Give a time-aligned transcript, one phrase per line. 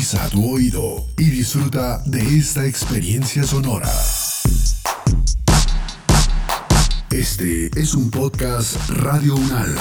[0.00, 3.92] Agudiza tu oído y disfruta de esta experiencia sonora.
[7.10, 9.76] Este es un podcast Radio Unal.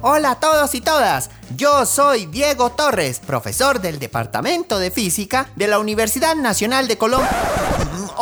[0.00, 1.28] Hola a todos y todas,
[1.60, 7.28] yo soy Diego Torres, profesor del Departamento de Física de la Universidad Nacional de Colombia.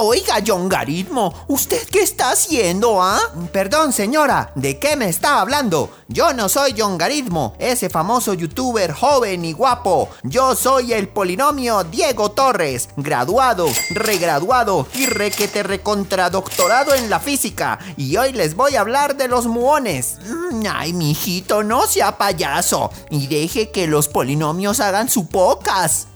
[0.00, 3.20] Oiga, John Garitmo, ¿usted qué está haciendo, ah?
[3.52, 5.90] Perdón, señora, ¿de qué me está hablando?
[6.08, 10.08] Yo no soy John Garitmo, ese famoso youtuber joven y guapo.
[10.22, 17.78] Yo soy el polinomio Diego Torres, graduado, regraduado y requete recontradoctorado en la física.
[17.96, 20.18] Y hoy les voy a hablar de los muones.
[20.26, 26.08] Mm, ay, mijito, no sea payaso y deje que los polinomios hagan su pocas.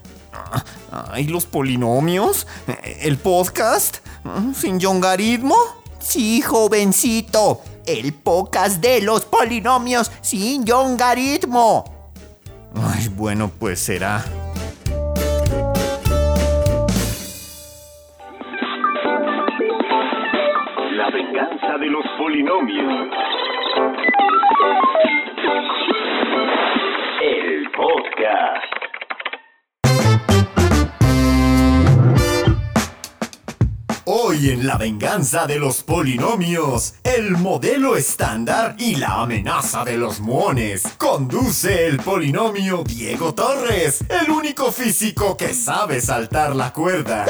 [0.91, 2.47] ¿Ay, los polinomios?
[2.83, 3.99] ¿El podcast?
[4.59, 5.57] ¿Sin yongaritmo?
[6.01, 7.63] Sí, jovencito.
[7.87, 11.85] El podcast de los polinomios sin yongaritmo.
[12.75, 14.25] Ay, bueno, pues será.
[34.73, 40.85] La venganza de los polinomios, el modelo estándar y la amenaza de los muones.
[40.97, 47.27] Conduce el polinomio Diego Torres, el único físico que sabe saltar la cuerda.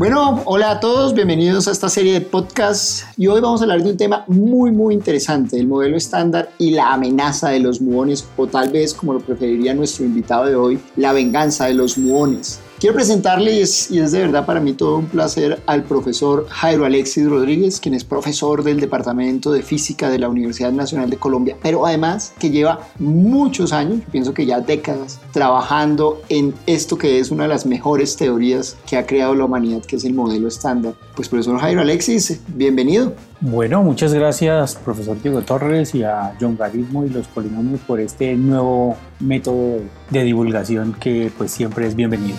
[0.00, 3.82] Bueno, hola a todos, bienvenidos a esta serie de podcasts y hoy vamos a hablar
[3.82, 8.26] de un tema muy muy interesante, el modelo estándar y la amenaza de los muones
[8.38, 12.60] o tal vez como lo preferiría nuestro invitado de hoy, la venganza de los muones.
[12.80, 17.28] Quiero presentarles, y es de verdad para mí todo un placer, al profesor Jairo Alexis
[17.28, 21.84] Rodríguez, quien es profesor del Departamento de Física de la Universidad Nacional de Colombia, pero
[21.84, 27.42] además que lleva muchos años, pienso que ya décadas, trabajando en esto que es una
[27.42, 30.94] de las mejores teorías que ha creado la humanidad, que es el modelo estándar.
[31.14, 33.12] Pues profesor Jairo Alexis, bienvenido.
[33.42, 38.36] Bueno, muchas gracias profesor Diego Torres y a John Garismo y los polinomios por este
[38.36, 42.36] nuevo método de divulgación que pues siempre es bienvenido.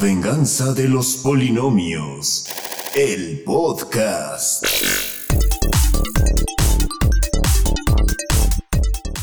[0.00, 2.46] Venganza de los polinomios.
[2.94, 4.64] El podcast.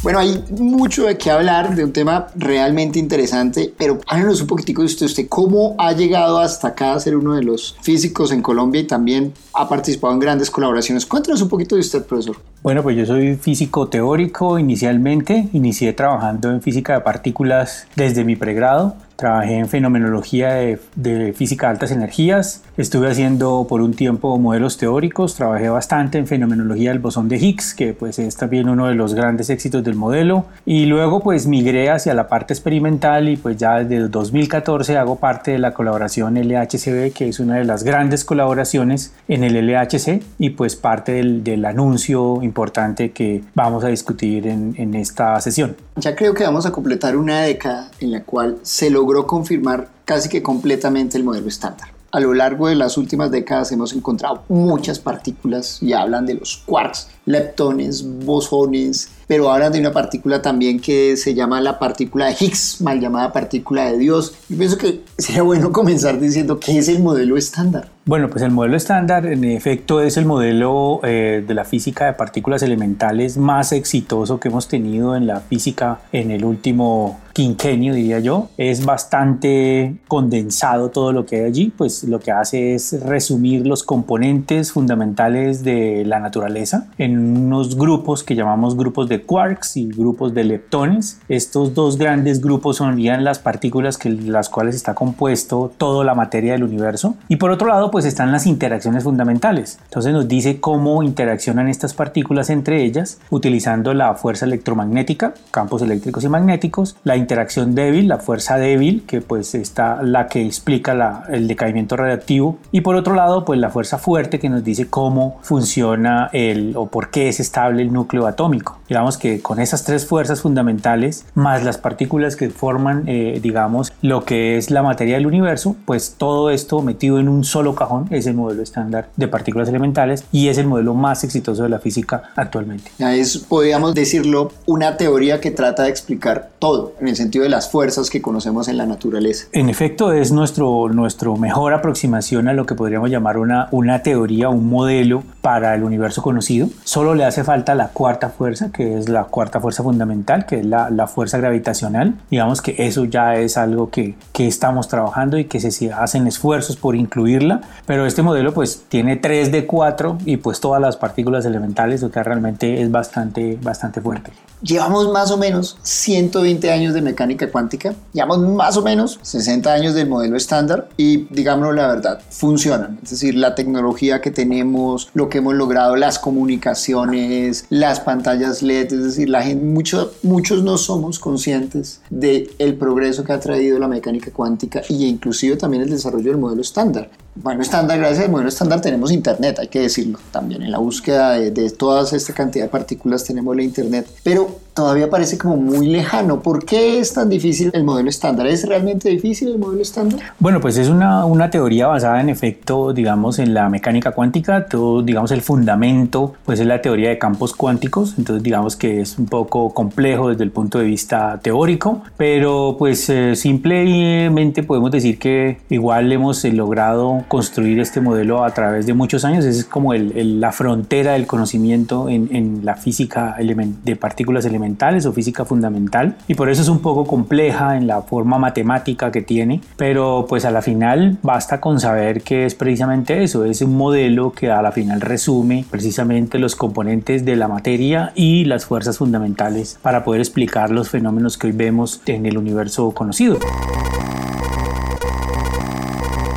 [0.03, 4.83] Bueno, hay mucho de qué hablar, de un tema realmente interesante, pero háganos un poquitico
[4.83, 8.43] de usted, usted cómo ha llegado hasta acá a ser uno de los físicos en
[8.43, 11.07] Colombia y también ha participado en grandes colaboraciones.
[11.07, 12.37] Cuéntanos un poquito de usted, profesor.
[12.61, 18.35] Bueno, pues yo soy físico teórico inicialmente, inicié trabajando en física de partículas desde mi
[18.35, 24.77] pregrado Trabajé en fenomenología de, física de altas energías, estuve haciendo por un tiempo modelos
[24.77, 28.93] teóricos, trabajé bastante en fenomenología del bosón de Higgs, que pues es también uno de
[28.93, 33.57] los grandes éxitos del modelo, y luego pues migré hacia la parte experimental y pues
[33.57, 38.23] ya desde 2014 hago parte de la colaboración LHCb, que es una de las grandes
[38.23, 44.75] colaboraciones en el LHC y pues parte del, anuncio importante que vamos a discutir en,
[44.77, 45.75] en esta sesión.
[45.95, 49.87] Ya creo que vamos a completar una década en la cual se logró logró confirmar
[50.03, 51.87] casi que completamente el modelo estándar.
[52.11, 56.57] A lo largo de las últimas décadas hemos encontrado muchas partículas y hablan de los
[56.65, 62.35] quarks, leptones, bosones, pero hablan de una partícula también que se llama la partícula de
[62.37, 64.33] Higgs, mal llamada partícula de Dios.
[64.49, 67.89] Yo pienso que sería bueno comenzar diciendo qué es el modelo estándar.
[68.07, 72.13] Bueno, pues el modelo estándar en efecto es el modelo eh, de la física de
[72.13, 78.19] partículas elementales más exitoso que hemos tenido en la física en el último quinquenio, diría
[78.19, 78.49] yo.
[78.57, 83.83] Es bastante condensado todo lo que hay allí, pues lo que hace es resumir los
[83.83, 90.33] componentes fundamentales de la naturaleza en unos grupos que llamamos grupos de quarks y grupos
[90.33, 91.19] de leptones.
[91.29, 96.53] Estos dos grandes grupos son las partículas que las cuales está compuesto toda la materia
[96.53, 97.17] del universo.
[97.27, 99.79] Y por otro lado, pues están las interacciones fundamentales.
[99.85, 106.23] Entonces nos dice cómo interaccionan estas partículas entre ellas utilizando la fuerza electromagnética, campos eléctricos
[106.23, 111.47] y magnéticos, la interacción débil, la fuerza débil, que pues está la que explica el
[111.47, 116.29] decaimiento radiactivo, y por otro lado, pues la fuerza fuerte que nos dice cómo funciona
[116.33, 118.79] el o por qué es estable el núcleo atómico.
[118.87, 124.23] Digamos que con esas tres fuerzas fundamentales, más las partículas que forman, eh, digamos, lo
[124.23, 128.07] que es la materia del universo, pues todo esto metido en un solo cajón cajón
[128.11, 131.79] es el modelo estándar de partículas elementales y es el modelo más exitoso de la
[131.79, 132.91] física actualmente.
[132.99, 137.71] Es, podríamos decirlo, una teoría que trata de explicar todo, en el sentido de las
[137.71, 139.47] fuerzas que conocemos en la naturaleza.
[139.51, 144.49] En efecto, es nuestro, nuestro mejor aproximación a lo que podríamos llamar una, una teoría,
[144.49, 146.67] un modelo para el universo conocido.
[146.83, 150.65] Solo le hace falta la cuarta fuerza, que es la cuarta fuerza fundamental, que es
[150.65, 152.15] la, la fuerza gravitacional.
[152.29, 156.75] Digamos que eso ya es algo que, que estamos trabajando y que se hacen esfuerzos
[156.75, 161.45] por incluirla, pero este modelo pues tiene 3 de 4 y pues todas las partículas
[161.45, 164.31] elementales, lo que realmente es bastante, bastante fuerte.
[164.61, 169.93] Llevamos más o menos 120 años de mecánica cuántica, llevamos más o menos 60 años
[169.93, 172.99] del modelo estándar y digámoslo la verdad, funcionan.
[173.03, 178.93] Es decir, la tecnología que tenemos, lo que hemos logrado, las comunicaciones, las pantallas LED,
[178.93, 183.77] es decir, la gente, mucho, muchos no somos conscientes del el progreso que ha traído
[183.77, 187.09] la mecánica cuántica e inclusive también el desarrollo del modelo estándar.
[187.43, 190.63] Bueno, estándar, gracias al modelo estándar tenemos internet, hay que decirlo también.
[190.63, 195.09] En la búsqueda de, de toda esta cantidad de partículas tenemos la internet, pero todavía
[195.09, 196.41] parece como muy lejano.
[196.41, 198.45] ¿Por qué es tan difícil el modelo estándar?
[198.45, 200.19] ¿Es realmente difícil el modelo estándar?
[200.37, 204.67] Bueno, pues es una, una teoría basada en efecto, digamos, en la mecánica cuántica.
[204.67, 208.13] Todo, digamos, el fundamento, pues es la teoría de campos cuánticos.
[208.19, 213.09] Entonces, digamos que es un poco complejo desde el punto de vista teórico, pero pues
[213.09, 218.93] eh, simplemente podemos decir que igual hemos eh, logrado construir este modelo a través de
[218.93, 219.43] muchos años.
[219.43, 224.66] Es como el, el, la frontera del conocimiento en, en la física de partículas elementales
[225.05, 229.21] o física fundamental y por eso es un poco compleja en la forma matemática que
[229.21, 233.77] tiene, pero pues a la final basta con saber que es precisamente eso, es un
[233.77, 238.97] modelo que a la final resume precisamente los componentes de la materia y las fuerzas
[238.97, 243.39] fundamentales para poder explicar los fenómenos que hoy vemos en el universo conocido.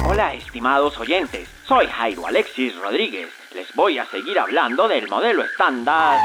[0.09, 6.19] Hola estimados oyentes, soy Jairo Alexis Rodríguez les voy a seguir hablando del modelo estándar.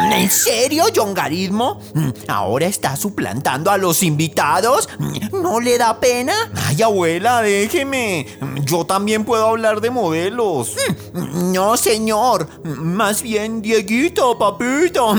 [0.00, 1.80] ¿En serio, Yongarismo?
[2.28, 4.88] ¿Ahora está suplantando a los invitados?
[5.32, 6.32] ¿No le da pena?
[6.66, 8.26] Ay, abuela, déjeme.
[8.64, 10.76] Yo también puedo hablar de modelos.
[11.12, 12.48] No, señor.
[12.64, 15.14] Más bien, Dieguito, papito.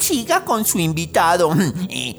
[0.00, 1.54] Siga con su invitado.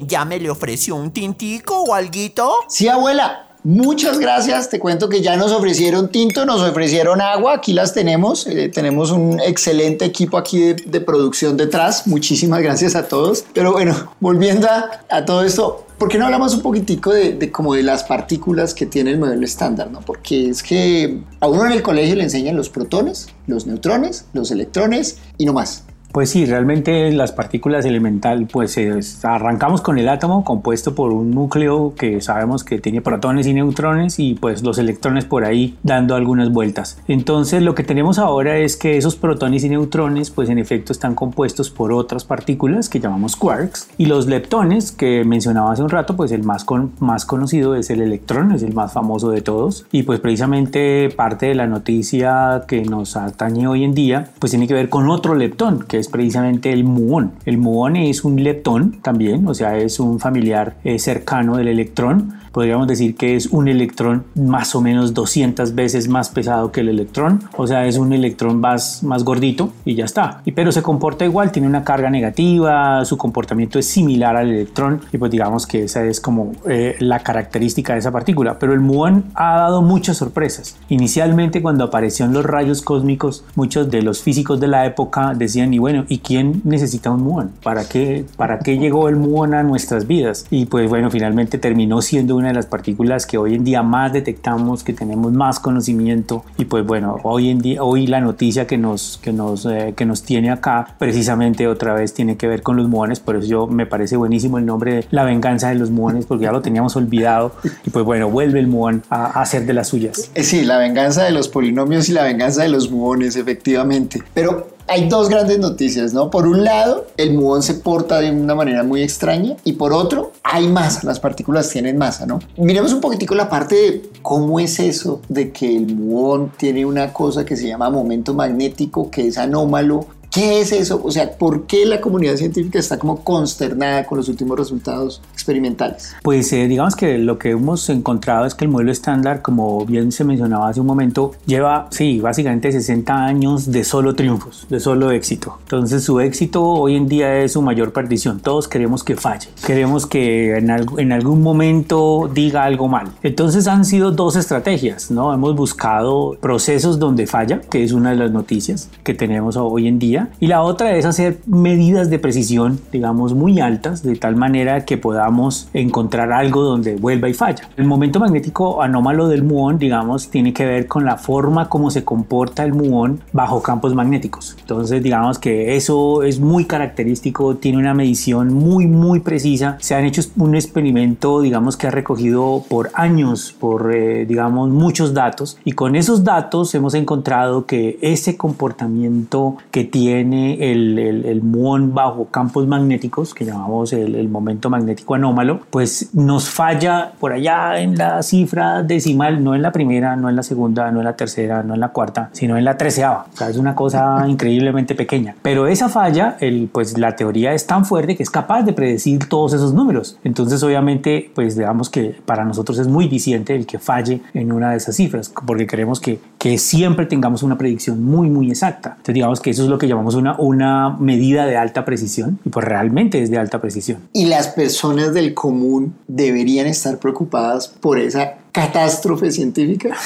[0.00, 2.52] ¿Ya me le ofreció un tintico o alguito?
[2.68, 3.49] Sí, abuela.
[3.62, 8.46] Muchas gracias, te cuento que ya nos ofrecieron tinto, nos ofrecieron agua, aquí las tenemos,
[8.46, 13.44] eh, tenemos un excelente equipo aquí de, producción detrás, muchísimas gracias a todos.
[13.52, 17.52] Pero bueno, volviendo a, a todo esto, ¿por qué no hablamos un poquitico de, de,
[17.52, 19.90] como de las partículas que tiene el modelo estándar?
[19.90, 20.00] ¿no?
[20.00, 24.50] Porque es que a uno en el colegio le enseñan los protones, los neutrones, los
[24.50, 25.84] electrones y no más.
[26.12, 31.30] Pues sí, realmente las partículas elemental, pues es, arrancamos con el átomo compuesto por un
[31.30, 36.16] núcleo que sabemos que tiene protones y neutrones y pues los electrones por ahí dando
[36.16, 36.98] algunas vueltas.
[37.06, 41.14] Entonces lo que tenemos ahora es que esos protones y neutrones pues en efecto están
[41.14, 46.16] compuestos por otras partículas que llamamos quarks y los leptones que mencionaba hace un rato
[46.16, 49.86] pues el más, con, más conocido es el electrón, es el más famoso de todos
[49.92, 54.66] y pues precisamente parte de la noticia que nos atañe hoy en día pues tiene
[54.66, 57.32] que ver con otro leptón que es precisamente el muón.
[57.44, 62.40] El muón es un leptón también, o sea, es un familiar eh, cercano del electrón
[62.52, 66.88] podríamos decir que es un electrón más o menos 200 veces más pesado que el
[66.88, 70.42] electrón, o sea, es un electrón más, más gordito y ya está.
[70.44, 75.00] Y, pero se comporta igual, tiene una carga negativa, su comportamiento es similar al electrón
[75.12, 78.58] y pues digamos que esa es como eh, la característica de esa partícula.
[78.58, 80.76] Pero el muón ha dado muchas sorpresas.
[80.88, 85.78] Inicialmente cuando aparecieron los rayos cósmicos, muchos de los físicos de la época decían, y
[85.78, 87.52] bueno, ¿y quién necesita un muón?
[87.62, 90.46] ¿Para qué, para qué llegó el muón a nuestras vidas?
[90.50, 94.12] Y pues bueno, finalmente terminó siendo una de las partículas que hoy en día más
[94.12, 98.78] detectamos, que tenemos más conocimiento y pues bueno, hoy en día, hoy la noticia que
[98.78, 102.76] nos, que nos, eh, que nos tiene acá precisamente otra vez tiene que ver con
[102.76, 105.90] los muones, por eso yo me parece buenísimo el nombre de La venganza de los
[105.90, 107.52] muones, porque ya lo teníamos olvidado
[107.84, 110.30] y pues bueno, vuelve el muón a, a hacer de las suyas.
[110.34, 114.22] Eh, sí, la venganza de los polinomios y la venganza de los muones, efectivamente.
[114.34, 116.30] Pero hay dos grandes noticias, ¿no?
[116.30, 120.32] Por un lado, el muón se porta de una manera muy extraña y por otro,
[120.42, 122.40] hay masa, las partículas tienen masa, ¿no?
[122.56, 127.12] Miremos un poquitico la parte de cómo es eso de que el muón tiene una
[127.12, 131.00] cosa que se llama momento magnético, que es anómalo ¿Qué es eso?
[131.02, 136.14] O sea, ¿por qué la comunidad científica está como consternada con los últimos resultados experimentales?
[136.22, 140.12] Pues eh, digamos que lo que hemos encontrado es que el modelo estándar, como bien
[140.12, 145.10] se mencionaba hace un momento, lleva, sí, básicamente 60 años de solo triunfos, de solo
[145.10, 145.58] éxito.
[145.62, 148.38] Entonces su éxito hoy en día es su mayor perdición.
[148.38, 153.08] Todos queremos que falle, queremos que en, en algún momento diga algo mal.
[153.24, 155.34] Entonces han sido dos estrategias, ¿no?
[155.34, 159.98] Hemos buscado procesos donde falla, que es una de las noticias que tenemos hoy en
[159.98, 164.84] día, y la otra es hacer medidas de precisión, digamos, muy altas, de tal manera
[164.84, 167.68] que podamos encontrar algo donde vuelva y falla.
[167.76, 172.04] El momento magnético anómalo del muón, digamos, tiene que ver con la forma como se
[172.04, 174.56] comporta el muón bajo campos magnéticos.
[174.60, 179.76] Entonces, digamos que eso es muy característico, tiene una medición muy, muy precisa.
[179.80, 185.14] Se han hecho un experimento, digamos, que ha recogido por años, por, eh, digamos, muchos
[185.14, 191.94] datos, y con esos datos hemos encontrado que ese comportamiento que tiene el, el, muón
[191.94, 197.80] bajo campos magnéticos, que llamamos el, el momento magnético anómalo, pues nos falla por allá
[197.80, 201.16] en la cifra decimal, no en la primera, no en la segunda, no en la
[201.16, 203.26] tercera, no en la cuarta, sino en la treceava.
[203.32, 205.36] O sea, es una cosa increíblemente pequeña.
[205.42, 209.28] Pero esa falla, el, pues la teoría es tan fuerte que es capaz de predecir
[209.28, 210.18] todos esos números.
[210.24, 214.70] Entonces, obviamente, pues digamos que para nosotros es muy diciente el que falle en una
[214.70, 218.92] de esas cifras, porque queremos que, que siempre tengamos una predicción muy, muy exacta.
[218.92, 222.48] Entonces, digamos que eso es lo que llamamos una, una medida de alta precisión, y
[222.48, 223.98] pues realmente es de alta precisión.
[224.14, 229.96] Y las personas del común deberían estar preocupadas por esa catástrofe científica?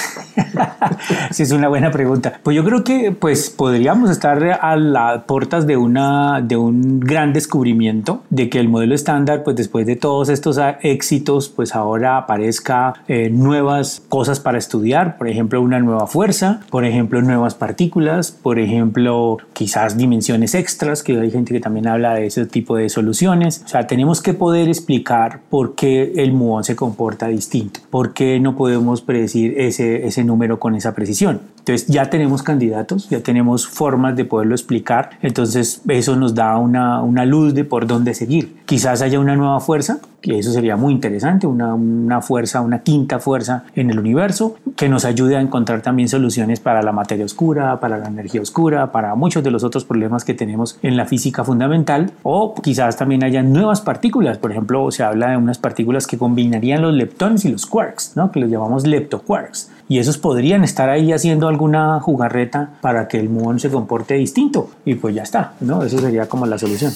[1.31, 2.39] sí, es una buena pregunta.
[2.43, 7.33] Pues yo creo que pues podríamos estar a las puertas de, una, de un gran
[7.33, 12.93] descubrimiento de que el modelo estándar, pues después de todos estos éxitos, pues ahora aparezca
[13.07, 18.59] eh, nuevas cosas para estudiar, por ejemplo, una nueva fuerza, por ejemplo, nuevas partículas, por
[18.59, 23.61] ejemplo, quizás dimensiones extras, que hay gente que también habla de ese tipo de soluciones.
[23.65, 28.34] O sea, tenemos que poder explicar por qué el muón se comporta distinto, por qué
[28.39, 31.41] no podemos predecir ese, ese número con esa precisión.
[31.59, 37.01] Entonces ya tenemos candidatos, ya tenemos formas de poderlo explicar, entonces eso nos da una,
[37.01, 38.57] una luz de por dónde seguir.
[38.65, 43.19] Quizás haya una nueva fuerza, que eso sería muy interesante, una, una fuerza, una quinta
[43.19, 47.79] fuerza en el universo que nos ayude a encontrar también soluciones para la materia oscura,
[47.79, 51.43] para la energía oscura, para muchos de los otros problemas que tenemos en la física
[51.43, 56.17] fundamental, o quizás también haya nuevas partículas, por ejemplo, se habla de unas partículas que
[56.17, 58.31] combinarían los leptones y los quarks, ¿no?
[58.31, 63.29] que los llamamos leptoquarks y esos podrían estar ahí haciendo alguna jugarreta para que el
[63.29, 65.83] muón se comporte distinto y pues ya está, ¿no?
[65.83, 66.91] Eso sería como la solución.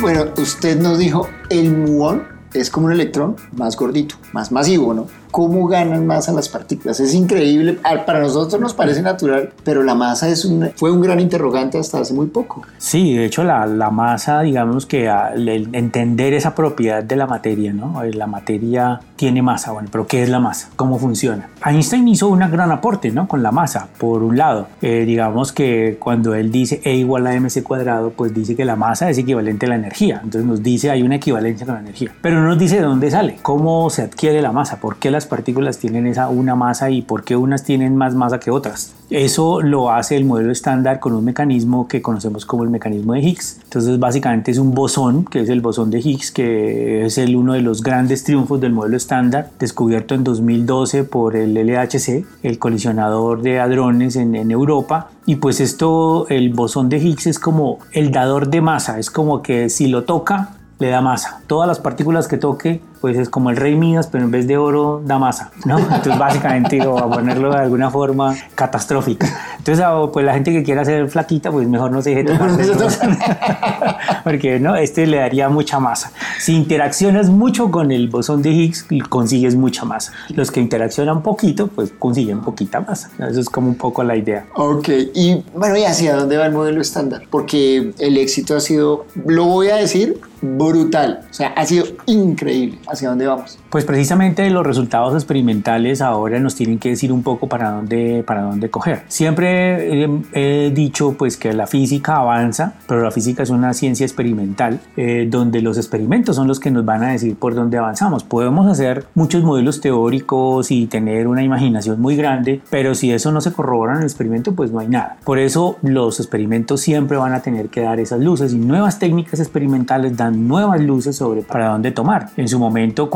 [0.00, 5.06] Bueno, usted nos dijo el muón es como un electrón más gordito, más masivo, ¿no?
[5.30, 7.00] Cómo ganan masa las partículas.
[7.00, 7.78] Es increíble.
[8.06, 12.00] Para nosotros nos parece natural, pero la masa es un, fue un gran interrogante hasta
[12.00, 12.62] hace muy poco.
[12.78, 17.72] Sí, de hecho la, la masa, digamos que al entender esa propiedad de la materia,
[17.72, 18.02] ¿no?
[18.02, 20.70] Eh, la materia tiene masa, bueno, pero ¿qué es la masa?
[20.76, 21.48] ¿Cómo funciona?
[21.64, 23.28] Einstein hizo un gran aporte, ¿no?
[23.28, 24.66] Con la masa, por un lado.
[24.82, 28.76] Eh, digamos que cuando él dice E igual a mc cuadrado, pues dice que la
[28.76, 30.20] masa es equivalente a la energía.
[30.24, 32.12] Entonces nos dice hay una equivalencia con la energía.
[32.22, 35.19] Pero no nos dice de dónde sale, cómo se adquiere la masa, por qué la
[35.26, 38.94] partículas tienen esa una masa y por qué unas tienen más masa que otras.
[39.10, 43.20] Eso lo hace el modelo estándar con un mecanismo que conocemos como el mecanismo de
[43.20, 43.60] Higgs.
[43.64, 47.54] Entonces básicamente es un bosón, que es el bosón de Higgs, que es el, uno
[47.54, 53.42] de los grandes triunfos del modelo estándar, descubierto en 2012 por el LHC, el colisionador
[53.42, 55.10] de hadrones en, en Europa.
[55.26, 59.42] Y pues esto, el bosón de Higgs es como el dador de masa, es como
[59.42, 61.42] que si lo toca, le da masa.
[61.46, 64.58] Todas las partículas que toque pues es como el rey Midas, pero en vez de
[64.58, 65.78] oro da masa, ¿no?
[65.78, 69.26] Entonces básicamente, o a ponerlo de alguna forma catastrófica.
[69.58, 72.50] Entonces, ah, pues la gente que quiera ser flaquita, pues mejor no se deje tomar
[74.24, 76.12] porque no, este le daría mucha masa.
[76.38, 80.12] Si interaccionas mucho con el bosón de Higgs, consigues mucha masa.
[80.30, 83.10] Los que interaccionan poquito, pues consiguen poquita masa.
[83.18, 84.46] Eso es como un poco la idea.
[84.54, 87.22] Ok, y bueno, ¿y hacia dónde va el modelo estándar?
[87.30, 91.20] Porque el éxito ha sido, lo voy a decir, brutal.
[91.30, 93.58] O sea, ha sido increíble hacia dónde vamos.
[93.70, 98.42] Pues precisamente los resultados experimentales ahora nos tienen que decir un poco para dónde, para
[98.42, 99.02] dónde coger.
[99.08, 104.80] Siempre he, dicho pues que la física avanza, pero la física es una ciencia experimental
[104.96, 108.24] eh, donde los experimentos son los que nos van a decir por dónde avanzamos.
[108.24, 113.40] Podemos hacer muchos modelos teóricos y tener una imaginación muy grande, pero si eso no
[113.40, 115.16] se corrobora en el experimento, pues no hay nada.
[115.24, 119.38] Por eso los experimentos siempre van a tener que dar esas luces y nuevas técnicas
[119.38, 122.30] experimentales dan nuevas luces sobre para dónde tomar.
[122.36, 123.10] En su momento momento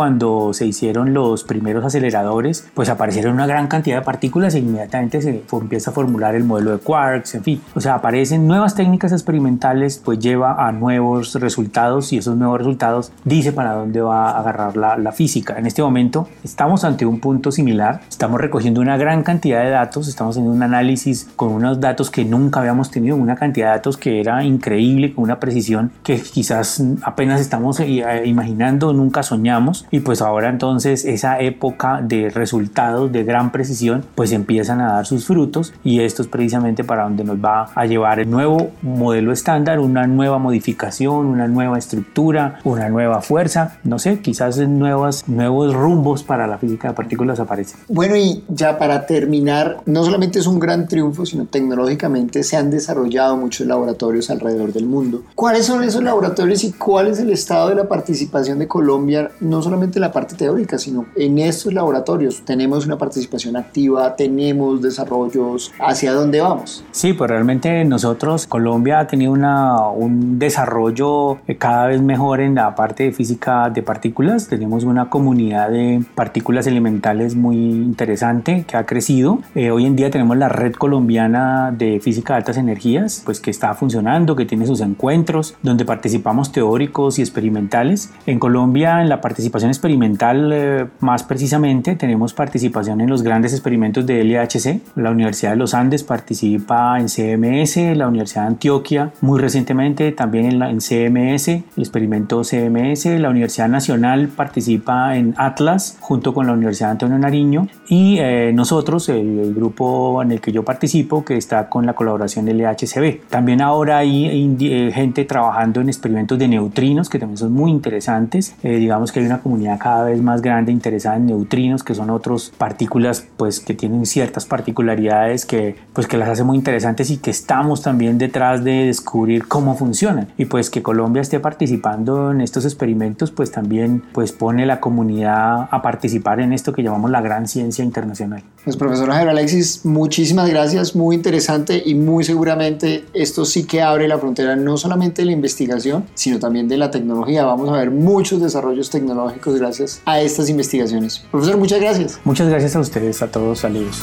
[0.52, 5.42] se hicieron los primeros aceleradores, pues aparecieron una gran cantidad de partículas e inmediatamente se
[5.52, 7.62] empieza a formular el modelo de quarks, en fin.
[7.74, 13.12] O sea, aparecen nuevas técnicas experimentales, pues lleva a nuevos resultados y esos nuevos resultados
[13.24, 15.58] dice para dónde va a agarrar la, la física.
[15.58, 20.08] En este momento estamos ante un punto similar, estamos recogiendo una gran cantidad de datos,
[20.08, 23.96] estamos haciendo un análisis con unos datos que nunca habíamos tenido, una cantidad de datos
[23.96, 30.00] que era increíble, con una precisión que quizás apenas estamos eh, imaginando, nunca soñamos y
[30.00, 35.26] pues ahora entonces esa época de resultados de gran precisión pues empiezan a dar sus
[35.26, 39.78] frutos y esto es precisamente para donde nos va a llevar el nuevo modelo estándar,
[39.78, 46.22] una nueva modificación, una nueva estructura, una nueva fuerza, no sé, quizás nuevas, nuevos rumbos
[46.22, 47.80] para la física de partículas aparecen.
[47.88, 52.70] Bueno, y ya para terminar, no solamente es un gran triunfo, sino tecnológicamente se han
[52.70, 55.22] desarrollado muchos laboratorios alrededor del mundo.
[55.34, 59.62] ¿Cuáles son esos laboratorios y cuál es el estado de la participación de Colombia, no
[59.62, 62.42] solamente en la parte teórica, sino en estos laboratorios?
[62.44, 64.16] ¿Tenemos una participación activa?
[64.16, 65.72] ¿Tenemos desarrollos?
[65.78, 66.84] ¿Hacia dónde vamos?
[66.90, 72.74] Sí, pues realmente nosotros, Colombia ha tenido una, un desarrollo cada vez mejor en la
[72.74, 74.48] parte de física de partículas.
[74.48, 79.40] Tenemos una comunidad de partículas elementales muy interesante que ha crecido.
[79.54, 83.50] Eh, hoy en día tenemos la red colombiana de física de altas energías, pues que
[83.50, 88.12] está funcionando, que tiene sus encuentros, donde participamos teóricos y experimentales.
[88.26, 94.06] En Colombia, en la participación experimental, eh, más precisamente, tenemos participación en los grandes experimentos
[94.06, 94.96] de LHC.
[94.96, 100.46] La Universidad de los Andes participa en CMS, la Universidad de Antioquia, muy recientemente también
[100.46, 106.46] en, la, en CMS, el experimento CMS, la Universidad Nacional participa en Atlas junto con
[106.46, 111.24] la Universidad Antonio Nariño y eh, nosotros, el, el, grupo en el que yo participo,
[111.24, 113.28] que está con la colaboración del LHCb.
[113.28, 118.54] También ahora hay eh, gente trabajando en experimentos de neutrinos que también son muy interesantes.
[118.62, 122.10] Eh, digamos que hay una comunidad cada vez más grande interesada en neutrinos, que son
[122.10, 127.18] otras partículas pues que tienen ciertas particularidades que pues que las hace muy interesantes y
[127.18, 130.28] que estamos también detrás de descubrir cómo funcionan.
[130.38, 135.68] Y pues que Colombia esté participando en estos experimentos pues también pues pone la comunidad
[135.70, 138.42] a participar en esto que llamamos la gran ciencia internacional.
[138.64, 144.08] Pues profesor Javier Alexis, muchísimas gracias, muy interesante y muy seguramente esto sí que abre
[144.08, 147.44] la frontera no solamente de la investigación, sino también de la tecnología.
[147.44, 151.18] Vamos a ver muchos desarrollos tecnológicos gracias a estas investigaciones.
[151.30, 152.20] Profesor, muchas gracias.
[152.24, 154.02] Muchas gracias a ustedes, a todos, saludos.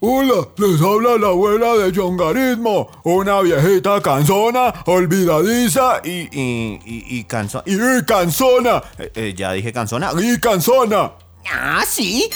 [0.00, 6.28] Hola, les habla la abuela de Yongarismo, una viejita cansona, olvidadiza y.
[6.30, 6.80] y.
[6.86, 8.80] y, y, canso y, y cansona.
[8.96, 10.12] Eh, eh, ya dije cansona.
[10.16, 11.12] Y cansona.
[11.52, 12.30] Ah, sí.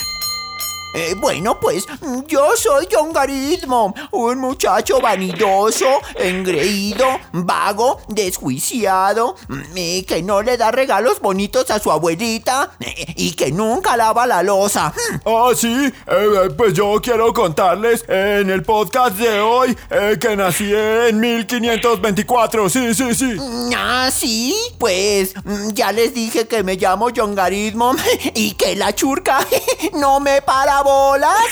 [0.95, 1.87] Eh, bueno, pues
[2.27, 9.37] yo soy Yongarismo, un muchacho vanidoso, engreído, vago, desjuiciado,
[9.75, 14.27] eh, que no le da regalos bonitos a su abuelita eh, y que nunca lava
[14.27, 14.93] la losa.
[15.25, 19.77] Ah, sí, eh, pues yo quiero contarles en el podcast de hoy
[20.21, 23.37] que nací en 1524, sí, sí, sí.
[23.77, 25.35] Ah, sí, pues
[25.73, 27.95] ya les dije que me llamo Yongarismo
[28.35, 29.47] y que la churca
[29.95, 31.37] no me para bolas.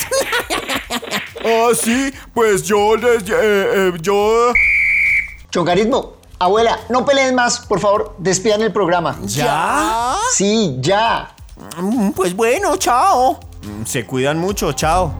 [1.43, 3.23] Ah, sí, pues yo les.
[3.23, 4.53] Eh, eh, yo.
[5.51, 9.19] Chocarismo, abuela, no peleen más, por favor, despidan el programa.
[9.23, 10.16] ¿Ya?
[10.35, 11.35] Sí, ya.
[12.14, 13.40] Pues bueno, chao.
[13.87, 15.14] Se cuidan mucho, chao.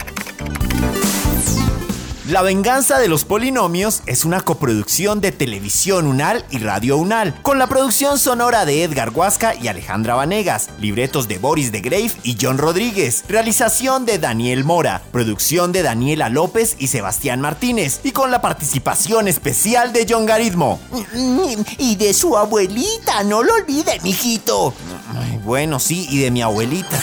[2.28, 7.58] La venganza de los polinomios es una coproducción de Televisión Unal y Radio Unal, con
[7.58, 12.36] la producción sonora de Edgar Huasca y Alejandra Vanegas, libretos de Boris de Grave y
[12.38, 18.30] John Rodríguez, realización de Daniel Mora, producción de Daniela López y Sebastián Martínez, y con
[18.30, 20.78] la participación especial de John Garitmo.
[21.78, 24.74] Y de su abuelita, no lo olvide, mijito.
[25.16, 27.02] Ay, bueno, sí, y de mi abuelita.